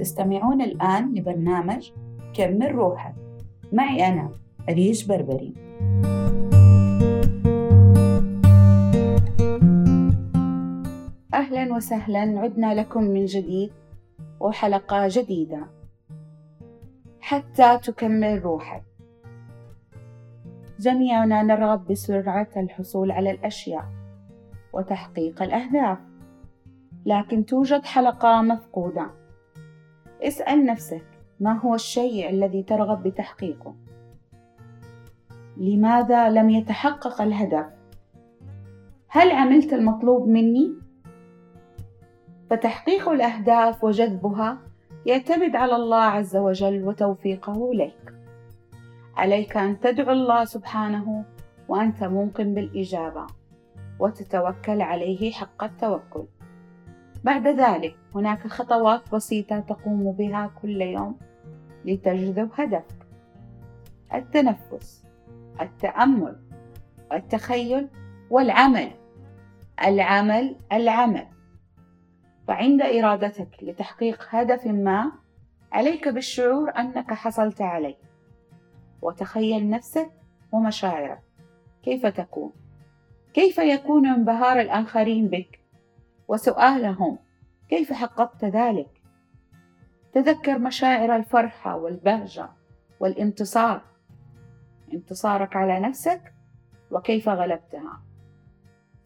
تستمعون 0.00 0.60
الآن 0.60 1.14
لبرنامج 1.14 1.90
كمل 2.34 2.74
روحك 2.74 3.14
معي 3.72 4.08
أنا 4.08 4.30
أريج 4.68 5.08
بربري. 5.08 5.54
أهلا 11.34 11.74
وسهلا 11.74 12.40
عدنا 12.40 12.74
لكم 12.74 13.02
من 13.04 13.24
جديد 13.24 13.72
وحلقة 14.40 15.08
جديدة. 15.08 15.66
حتى 17.20 17.78
تكمل 17.78 18.44
روحك. 18.44 18.82
جميعنا 20.78 21.42
نرغب 21.42 21.86
بسرعة 21.86 22.48
الحصول 22.56 23.10
على 23.10 23.30
الأشياء 23.30 23.84
وتحقيق 24.72 25.42
الأهداف. 25.42 25.98
لكن 27.06 27.46
توجد 27.46 27.84
حلقة 27.84 28.42
مفقودة. 28.42 29.19
اسأل 30.22 30.66
نفسك 30.66 31.04
ما 31.40 31.58
هو 31.58 31.74
الشيء 31.74 32.30
الذي 32.30 32.62
ترغب 32.62 33.02
بتحقيقه؟ 33.02 33.74
لماذا 35.56 36.30
لم 36.30 36.50
يتحقق 36.50 37.22
الهدف؟ 37.22 37.66
هل 39.08 39.30
عملت 39.30 39.72
المطلوب 39.72 40.28
مني؟ 40.28 40.74
فتحقيق 42.50 43.08
الأهداف 43.08 43.84
وجذبها 43.84 44.58
يعتمد 45.06 45.56
على 45.56 45.76
الله 45.76 46.02
عز 46.02 46.36
وجل 46.36 46.84
وتوفيقه 46.84 47.74
لك 47.74 48.14
عليك 49.16 49.56
أن 49.56 49.80
تدعو 49.80 50.12
الله 50.12 50.44
سبحانه 50.44 51.24
وأنت 51.68 52.04
موقن 52.04 52.54
بالإجابة 52.54 53.26
وتتوكل 53.98 54.82
عليه 54.82 55.32
حق 55.32 55.64
التوكل. 55.64 56.24
بعد 57.24 57.46
ذلك 57.46 57.96
هناك 58.14 58.46
خطوات 58.46 59.14
بسيطة 59.14 59.60
تقوم 59.60 60.12
بها 60.12 60.50
كل 60.62 60.82
يوم 60.82 61.18
لتجذب 61.84 62.50
هدفك 62.54 63.06
التنفس 64.14 65.04
التأمل 65.60 66.36
التخيل 67.12 67.88
والعمل. 68.30 68.90
العمل 69.84 70.56
العمل. 70.72 71.26
فعند 72.48 72.82
إرادتك 72.82 73.48
لتحقيق 73.62 74.26
هدف 74.30 74.66
ما 74.66 75.12
عليك 75.72 76.08
بالشعور 76.08 76.70
أنك 76.78 77.12
حصلت 77.12 77.62
عليه. 77.62 77.96
وتخيل 79.02 79.70
نفسك 79.70 80.10
ومشاعرك. 80.52 81.20
كيف 81.82 82.06
تكون؟ 82.06 82.52
كيف 83.34 83.58
يكون 83.58 84.06
انبهار 84.06 84.60
الآخرين 84.60 85.28
بك؟ 85.28 85.59
وسؤالهم 86.30 87.18
كيف 87.68 87.92
حققت 87.92 88.44
ذلك؟ 88.44 89.02
تذكر 90.12 90.58
مشاعر 90.58 91.16
الفرحة 91.16 91.76
والبهجة 91.76 92.48
والانتصار. 93.00 93.82
انتصارك 94.92 95.56
على 95.56 95.80
نفسك 95.80 96.32
وكيف 96.90 97.28
غلبتها. 97.28 98.02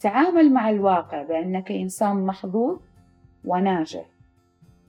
تعامل 0.00 0.52
مع 0.52 0.70
الواقع 0.70 1.22
بأنك 1.22 1.72
إنسان 1.72 2.26
محظوظ 2.26 2.80
وناجح. 3.44 4.06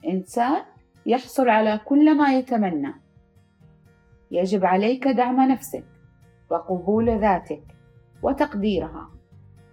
إنسان 0.06 0.62
يحصل 1.06 1.48
على 1.48 1.80
كل 1.84 2.16
ما 2.16 2.34
يتمنى. 2.34 2.94
يجب 4.30 4.64
عليك 4.64 5.08
دعم 5.08 5.40
نفسك 5.40 5.84
وقبول 6.50 7.20
ذاتك 7.20 7.62
وتقديرها. 8.22 9.10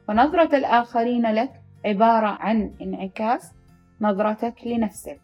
فنظرة 0.08 0.58
الآخرين 0.58 1.32
لك 1.32 1.63
عبارة 1.86 2.28
عن 2.28 2.74
انعكاس 2.82 3.54
نظرتك 4.02 4.68
لنفسك. 4.68 5.22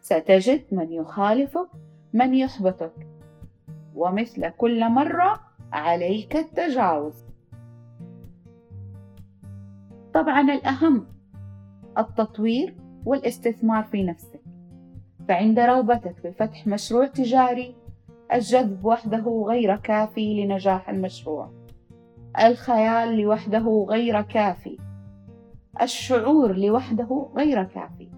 ستجد 0.00 0.64
من 0.72 0.92
يخالفك 0.92 1.68
من 2.12 2.34
يحبطك 2.34 3.06
ومثل 3.94 4.48
كل 4.48 4.88
مرة 4.88 5.40
عليك 5.72 6.36
التجاوز. 6.36 7.24
طبعا 10.14 10.40
الأهم 10.40 11.06
التطوير 11.98 12.74
والاستثمار 13.04 13.84
في 13.84 14.02
نفسك. 14.02 14.40
فعند 15.28 15.58
رغبتك 15.58 16.26
بفتح 16.26 16.66
مشروع 16.66 17.06
تجاري 17.06 17.74
الجذب 18.32 18.84
وحده 18.84 19.44
غير 19.48 19.76
كافي 19.76 20.44
لنجاح 20.44 20.88
المشروع. 20.88 21.50
الخيال 22.40 23.18
لوحده 23.18 23.86
غير 23.90 24.22
كافي. 24.22 24.83
الشعور 25.82 26.56
لوحده 26.56 27.30
غير 27.36 27.64
كافي. 27.64 28.10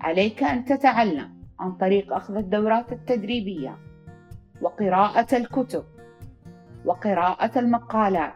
عليك 0.00 0.42
أن 0.42 0.64
تتعلم 0.64 1.36
عن 1.60 1.72
طريق 1.72 2.12
أخذ 2.12 2.36
الدورات 2.36 2.92
التدريبية 2.92 3.78
وقراءة 4.62 5.36
الكتب 5.36 5.84
وقراءة 6.84 7.58
المقالات. 7.58 8.32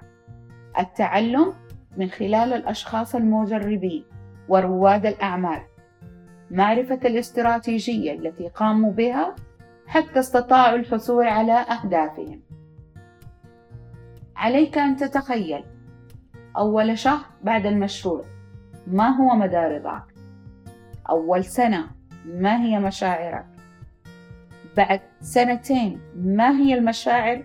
التعلم 0.78 1.52
من 1.96 2.08
خلال 2.08 2.52
الأشخاص 2.52 3.14
المجربين 3.14 4.04
ورواد 4.48 5.06
الأعمال. 5.06 5.60
معرفة 6.50 7.00
الاستراتيجية 7.04 8.12
التي 8.12 8.48
قاموا 8.48 8.92
بها 8.92 9.36
حتى 9.86 10.18
استطاعوا 10.18 10.76
الحصول 10.78 11.26
على 11.26 11.52
أهدافهم. 11.52 12.40
عليك 14.36 14.78
أن 14.78 14.96
تتخيل 14.96 15.64
أول 16.56 16.98
شهر 16.98 17.26
بعد 17.42 17.66
المشروع. 17.66 18.24
ما 18.92 19.08
هو 19.08 19.34
مدى 19.34 19.56
رضاك؟ 19.56 20.04
أول 21.10 21.44
سنة 21.44 21.90
ما 22.24 22.62
هي 22.62 22.78
مشاعرك؟ 22.78 23.46
بعد 24.76 25.00
سنتين 25.20 26.00
ما 26.16 26.50
هي 26.50 26.74
المشاعر 26.74 27.44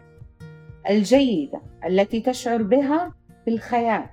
الجيدة 0.89 1.61
التي 1.85 2.21
تشعر 2.21 2.63
بها 2.63 3.13
بالخيال 3.45 4.05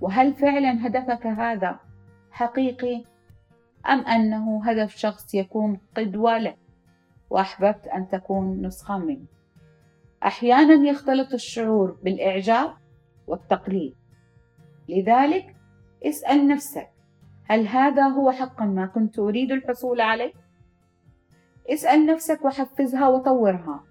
وهل 0.00 0.34
فعلا 0.34 0.86
هدفك 0.86 1.26
هذا 1.26 1.80
حقيقي 2.30 3.04
أم 3.88 4.00
أنه 4.00 4.70
هدف 4.70 4.96
شخص 4.96 5.34
يكون 5.34 5.80
قدوة 5.96 6.38
لك 6.38 6.58
وأحببت 7.30 7.86
أن 7.86 8.08
تكون 8.08 8.66
نسخة 8.66 8.98
منه؟ 8.98 9.24
أحيانا 10.24 10.88
يختلط 10.88 11.32
الشعور 11.32 11.98
بالإعجاب 12.02 12.72
والتقليد. 13.26 13.94
لذلك 14.88 15.51
اسأل 16.06 16.48
نفسك 16.48 16.90
هل 17.44 17.66
هذا 17.66 18.02
هو 18.02 18.30
حقا 18.30 18.64
ما 18.64 18.86
كنت 18.86 19.18
أريد 19.18 19.52
الحصول 19.52 20.00
عليه؟ 20.00 20.32
اسأل 21.70 22.06
نفسك 22.06 22.44
وحفزها 22.44 23.08
وطورها. 23.08 23.84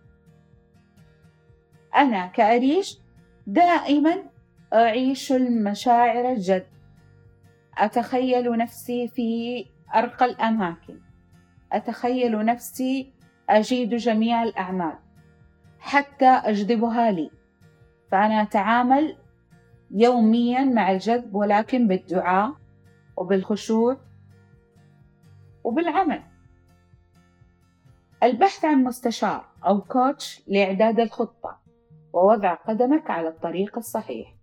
أنا 1.96 2.28
كأريش 2.28 3.00
دائما 3.48 4.24
أعيش 4.74 5.32
المشاعر 5.32 6.32
الجد. 6.32 6.68
أتخيل 7.78 8.58
نفسي 8.58 9.08
في 9.08 9.66
أرقى 9.96 10.26
الأماكن. 10.26 11.00
أتخيل 11.72 12.46
نفسي 12.46 13.14
أجيد 13.50 13.96
جميع 13.96 14.44
الأعمال. 14.44 14.98
حتى 15.80 16.26
أجذبها 16.26 17.12
لي. 17.12 17.32
فأنا 18.12 18.42
أتعامل 18.42 19.18
يوميا 19.94 20.64
مع 20.64 20.92
الجذب 20.92 21.36
ولكن 21.36 21.88
بالدعاء 21.88 22.54
وبالخشوع 23.18 23.98
وبالعمل. 25.64 26.24
البحث 28.24 28.66
عن 28.66 28.84
مستشار 28.84 29.46
أو 29.66 29.82
كوتش 29.82 30.44
لإعداد 30.48 31.00
الخطة 31.00 31.60
ووضع 32.14 32.54
قدمك 32.54 33.12
على 33.12 33.28
الطريق 33.28 33.78
الصحيح. 33.78 34.36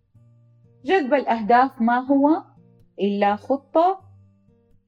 جذب 0.84 1.14
الأهداف 1.14 1.82
ما 1.82 1.98
هو؟ 1.98 2.42
إلا 3.00 3.36
خطة 3.36 4.00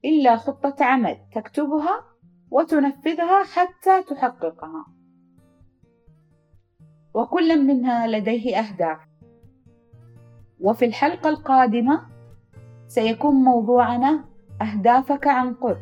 إلا 0.05 0.35
خطة 0.35 0.85
عمل 0.85 1.17
تكتبها 1.35 2.03
وتنفذها 2.51 3.43
حتى 3.43 4.03
تحققها. 4.03 4.85
وكل 7.13 7.67
منها 7.67 8.07
لديه 8.07 8.57
أهداف. 8.59 9.10
وفي 10.61 10.85
الحلقة 10.85 11.29
القادمة 11.29 12.01
سيكون 12.87 13.35
موضوعنا 13.35 14.25
أهدافك 14.61 15.27
عن 15.27 15.53
قرب. 15.53 15.81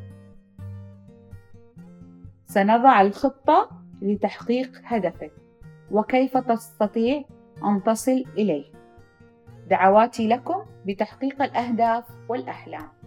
سنضع 2.46 3.02
الخطة 3.02 3.70
لتحقيق 4.02 4.81
هدفك 4.84 5.31
وكيف 5.92 6.38
تستطيع 6.38 7.24
أن 7.64 7.84
تصل 7.84 8.24
إليه. 8.38 8.66
دعواتي 9.70 10.28
لكم 10.28 10.66
بتحقيق 10.86 11.42
الأهداف 11.42 12.06
والأحلام. 12.30 12.99